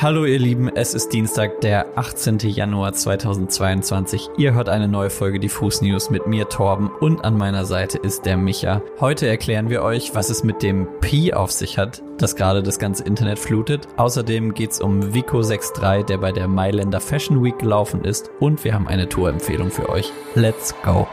[0.00, 2.38] Hallo ihr Lieben, es ist Dienstag, der 18.
[2.38, 4.28] Januar 2022.
[4.36, 8.24] Ihr hört eine neue Folge Diffus News mit mir, Torben, und an meiner Seite ist
[8.24, 8.80] der Micha.
[9.00, 12.78] Heute erklären wir euch, was es mit dem Pi auf sich hat, das gerade das
[12.78, 13.88] ganze Internet flutet.
[13.96, 18.74] Außerdem geht's um Vico 63, der bei der Mailänder Fashion Week gelaufen ist, und wir
[18.74, 20.12] haben eine Tourempfehlung für euch.
[20.36, 21.08] Let's go!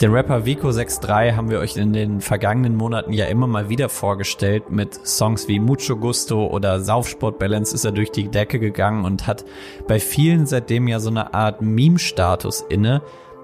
[0.00, 4.70] Den Rapper Vico63 haben wir euch in den vergangenen Monaten ja immer mal wieder vorgestellt.
[4.70, 9.26] Mit Songs wie Mucho Gusto oder Saufsport Balance ist er durch die Decke gegangen und
[9.26, 9.44] hat
[9.86, 13.02] bei vielen seitdem ja so eine Art Meme-Status inne.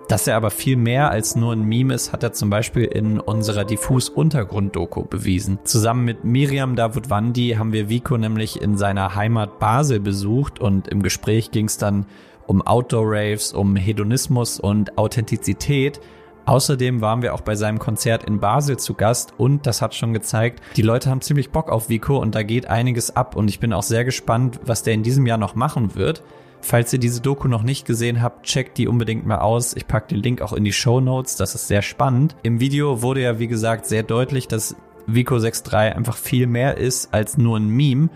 [0.08, 3.20] Dass er aber viel mehr als nur ein Meme ist, hat er zum Beispiel in
[3.20, 5.58] unserer Diffus-Untergrund-Doku bewiesen.
[5.64, 11.02] Zusammen mit Miriam Davutwandi haben wir Vico nämlich in seiner Heimat Basel besucht und im
[11.02, 12.06] Gespräch ging es dann
[12.46, 16.00] um Outdoor-Raves, um Hedonismus und Authentizität.
[16.46, 20.12] Außerdem waren wir auch bei seinem Konzert in Basel zu Gast und das hat schon
[20.12, 23.58] gezeigt, die Leute haben ziemlich Bock auf Vico und da geht einiges ab und ich
[23.58, 26.22] bin auch sehr gespannt, was der in diesem Jahr noch machen wird.
[26.60, 29.74] Falls ihr diese Doku noch nicht gesehen habt, checkt die unbedingt mal aus.
[29.74, 32.36] Ich packe den Link auch in die Show Notes, das ist sehr spannend.
[32.44, 34.76] Im Video wurde ja wie gesagt sehr deutlich, dass
[35.08, 38.08] Vico 63 einfach viel mehr ist als nur ein Meme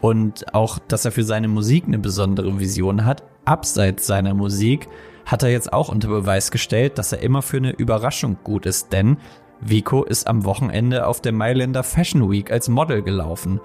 [0.00, 4.88] und auch, dass er für seine Musik eine besondere Vision hat, abseits seiner Musik
[5.26, 8.92] hat er jetzt auch unter Beweis gestellt, dass er immer für eine Überraschung gut ist,
[8.92, 9.18] denn
[9.60, 13.60] Vico ist am Wochenende auf der Mailänder Fashion Week als Model gelaufen.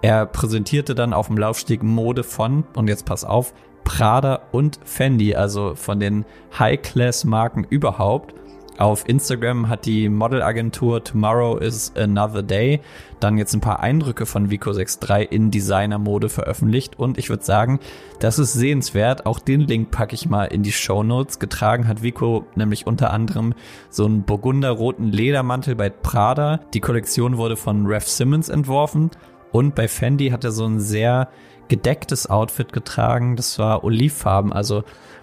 [0.00, 3.52] Er präsentierte dann auf dem Laufsteg Mode von, und jetzt pass auf,
[3.84, 6.24] Prada und Fendi, also von den
[6.58, 8.34] High-Class-Marken überhaupt.
[8.78, 12.80] Auf Instagram hat die Modelagentur Tomorrow is Another Day
[13.20, 17.78] dann jetzt ein paar Eindrücke von Vico 63 in Designer-Mode veröffentlicht und ich würde sagen,
[18.18, 19.26] das ist sehenswert.
[19.26, 21.38] Auch den Link packe ich mal in die Show Notes.
[21.38, 23.54] Getragen hat Vico nämlich unter anderem
[23.90, 26.60] so einen burgunderroten Ledermantel bei Prada.
[26.74, 29.10] Die Kollektion wurde von Rev Simmons entworfen
[29.52, 31.28] und bei Fendi hat er so ein sehr
[31.68, 33.36] gedecktes Outfit getragen.
[33.36, 34.82] Das war olivfarben, also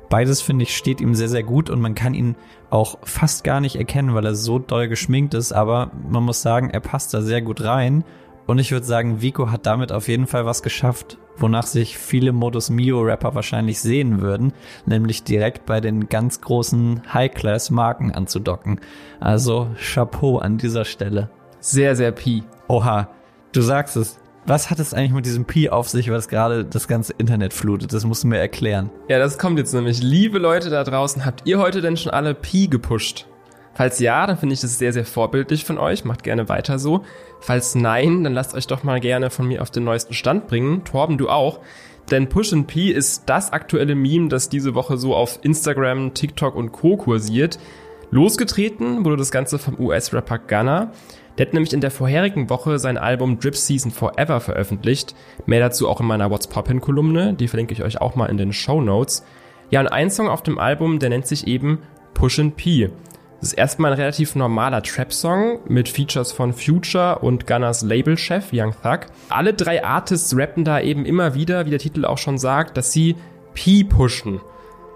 [0.10, 2.36] Beides finde ich steht ihm sehr, sehr gut und man kann ihn
[2.70, 6.70] auch fast gar nicht erkennen, weil er so doll geschminkt ist, aber man muss sagen,
[6.70, 8.04] er passt da sehr gut rein.
[8.46, 12.32] Und ich würde sagen, Vico hat damit auf jeden Fall was geschafft, wonach sich viele
[12.32, 14.54] Modus Mio Rapper wahrscheinlich sehen würden,
[14.88, 18.80] nämlich direkt bei den ganz großen High-Class Marken anzudocken.
[19.20, 21.30] Also Chapeau an dieser Stelle.
[21.60, 22.44] Sehr, sehr Pi.
[22.68, 23.10] Oha,
[23.52, 24.20] du sagst es.
[24.46, 27.94] Was hat es eigentlich mit diesem Pi auf sich, was gerade das ganze Internet flutet?
[27.94, 28.90] Das musst du mir erklären.
[29.08, 30.02] Ja, das kommt jetzt nämlich.
[30.02, 33.28] Liebe Leute da draußen, habt ihr heute denn schon alle Pi gepusht?
[33.74, 36.04] Falls ja, dann finde ich das sehr, sehr vorbildlich von euch.
[36.04, 37.04] Macht gerne weiter so.
[37.40, 40.84] Falls nein, dann lasst euch doch mal gerne von mir auf den neuesten Stand bringen.
[40.84, 41.60] Torben, du auch.
[42.12, 46.56] Denn Push and P ist das aktuelle Meme, das diese Woche so auf Instagram, TikTok
[46.56, 46.98] und Co.
[46.98, 47.60] kursiert.
[48.12, 50.92] Losgetreten wurde das Ganze vom US-Rapper Gunner.
[51.40, 55.16] Der hat nämlich in der vorherigen Woche sein Album Drip Season Forever veröffentlicht.
[55.46, 58.36] Mehr dazu auch in meiner What's Poppin Kolumne, die verlinke ich euch auch mal in
[58.36, 59.24] den Show Notes.
[59.70, 61.80] Ja, und ein Song auf dem Album, der nennt sich eben
[62.14, 62.90] Push and P.
[63.40, 68.74] Das ist erstmal ein relativ normaler Trap-Song mit Features von Future und Gunners Labelchef Young
[68.84, 69.06] Thug.
[69.30, 72.92] Alle drei Artists rappen da eben immer wieder, wie der Titel auch schon sagt, dass
[72.92, 73.16] sie
[73.54, 74.42] P pushen.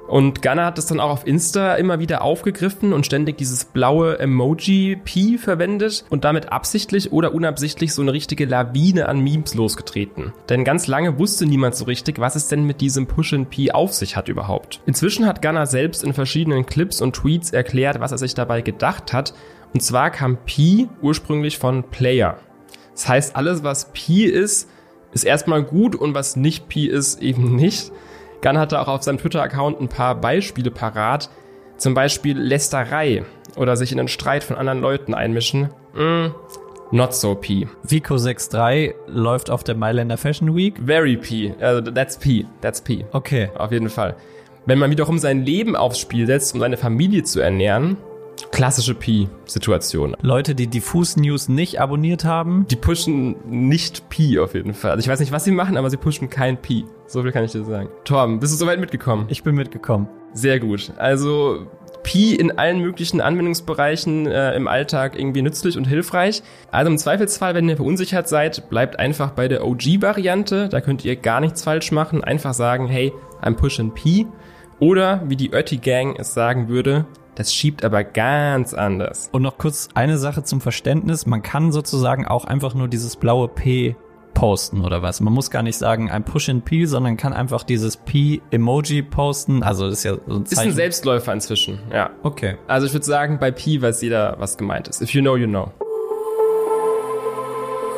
[0.08, 4.20] Und Gunner hat es dann auch auf Insta immer wieder aufgegriffen und ständig dieses blaue
[4.20, 10.34] Emoji P verwendet und damit absichtlich oder unabsichtlich so eine richtige Lawine an Memes losgetreten.
[10.50, 13.72] Denn ganz lange wusste niemand so richtig, was es denn mit diesem Push and P
[13.72, 14.82] auf sich hat überhaupt.
[14.86, 19.14] Inzwischen hat Gunner selbst in verschiedenen Clips und Tweets erklärt, was er sich dabei gedacht
[19.14, 19.34] hat.
[19.74, 22.38] Und zwar kam P ursprünglich von Player.
[22.94, 24.70] Das heißt, alles was P ist,
[25.14, 27.92] ist erstmal gut und was nicht P ist, eben nicht.
[28.44, 31.30] Gunn hatte auch auf seinem Twitter-Account ein paar Beispiele parat.
[31.78, 33.24] Zum Beispiel Lästerei
[33.56, 35.70] oder sich in einen Streit von anderen Leuten einmischen.
[35.96, 36.28] Mm,
[36.92, 37.68] not so P.
[37.84, 40.76] Vico 63 läuft auf der Mailänder Fashion Week.
[40.86, 41.56] Very P.
[41.60, 42.46] Also that's P.
[42.62, 43.06] That's P.
[43.14, 43.50] Okay.
[43.56, 44.16] Auf jeden Fall.
[44.66, 47.98] Wenn man wiederum sein Leben aufs Spiel setzt, um seine Familie zu ernähren,
[48.52, 50.16] klassische Pi-Situation.
[50.22, 52.66] Leute, die Diffus News nicht abonniert haben.
[52.70, 54.92] Die pushen nicht Pi auf jeden Fall.
[54.92, 56.86] Also ich weiß nicht, was sie machen, aber sie pushen kein Pi.
[57.08, 57.90] So viel kann ich dir sagen.
[58.04, 59.26] Torben, bist du soweit mitgekommen?
[59.30, 60.08] Ich bin mitgekommen.
[60.34, 60.92] Sehr gut.
[60.98, 61.68] Also
[62.04, 66.44] Pi in allen möglichen Anwendungsbereichen äh, im Alltag irgendwie nützlich und hilfreich.
[66.70, 70.70] Also im Zweifelsfall, wenn ihr verunsichert seid, bleibt einfach bei der OG-Variante.
[70.70, 72.24] Da könnt ihr gar nichts falsch machen.
[72.24, 74.28] Einfach sagen, hey, I'm pushing Pi.
[74.80, 79.30] Oder, wie die Ötti Gang es sagen würde, das schiebt aber ganz anders.
[79.32, 81.26] Und noch kurz eine Sache zum Verständnis.
[81.26, 83.96] Man kann sozusagen auch einfach nur dieses blaue P
[84.34, 85.22] posten oder was.
[85.22, 89.64] Man muss gar nicht sagen, ein Push in P, sondern kann einfach dieses P-Emoji posten.
[89.64, 90.70] Also das ist ja so ein Zeichen.
[90.70, 92.10] Ist ein Selbstläufer inzwischen, ja.
[92.24, 92.58] Okay.
[92.68, 95.02] Also ich würde sagen, bei P weiß jeder, was gemeint ist.
[95.02, 95.72] If you know, you know.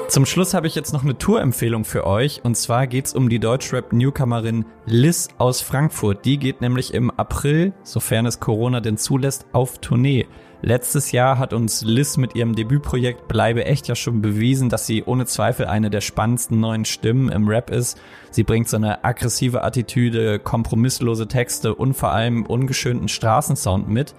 [0.08, 2.42] Zum Schluss habe ich jetzt noch eine Tourempfehlung für euch.
[2.44, 6.26] Und zwar geht's um die Deutschrap-Newcomerin Liz aus Frankfurt.
[6.26, 10.28] Die geht nämlich im April, sofern es Corona denn zulässt, auf Tournee.
[10.62, 15.04] Letztes Jahr hat uns Liz mit ihrem Debütprojekt Bleibe echt ja schon bewiesen, dass sie
[15.04, 18.00] ohne Zweifel eine der spannendsten neuen Stimmen im Rap ist.
[18.32, 24.14] Sie bringt so eine aggressive Attitüde, kompromisslose Texte und vor allem ungeschönten Straßensound mit.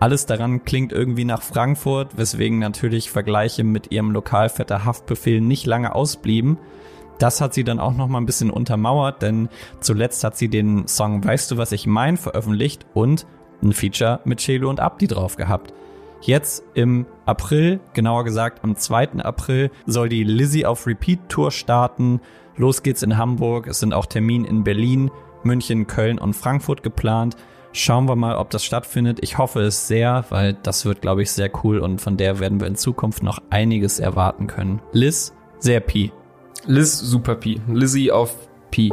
[0.00, 5.94] Alles daran klingt irgendwie nach Frankfurt, weswegen natürlich Vergleiche mit ihrem Lokalvetter Haftbefehl nicht lange
[5.94, 6.58] ausblieben.
[7.18, 9.48] Das hat sie dann auch noch mal ein bisschen untermauert, denn
[9.80, 13.26] zuletzt hat sie den Song Weißt du, was ich mein veröffentlicht und
[13.60, 15.74] ein Feature mit Chelo und Abdi drauf gehabt.
[16.20, 19.20] Jetzt im April, genauer gesagt am 2.
[19.24, 22.20] April, soll die Lizzie auf Repeat Tour starten.
[22.56, 25.10] Los geht's in Hamburg, es sind auch Termine in Berlin,
[25.42, 27.36] München, Köln und Frankfurt geplant.
[27.72, 29.18] Schauen wir mal, ob das stattfindet.
[29.22, 32.60] Ich hoffe es sehr, weil das wird, glaube ich, sehr cool und von der werden
[32.60, 34.80] wir in Zukunft noch einiges erwarten können.
[34.92, 36.12] Liz, sehr Pi.
[36.66, 37.60] Liz, super Pi.
[37.68, 38.34] Lizzie auf
[38.70, 38.90] Pi.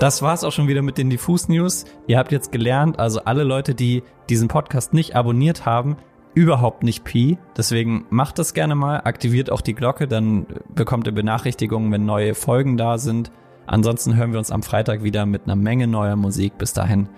[0.00, 1.84] Das war's auch schon wieder mit den Diffus News.
[2.06, 5.96] Ihr habt jetzt gelernt, also alle Leute, die diesen Podcast nicht abonniert haben,
[6.34, 7.38] überhaupt nicht Pi.
[7.56, 12.34] Deswegen macht das gerne mal, aktiviert auch die Glocke, dann bekommt ihr Benachrichtigungen, wenn neue
[12.34, 13.30] Folgen da sind.
[13.66, 16.58] Ansonsten hören wir uns am Freitag wieder mit einer Menge neuer Musik.
[16.58, 17.08] Bis dahin,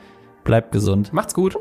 [0.45, 1.13] bleibt gesund.
[1.13, 1.57] Macht's gut.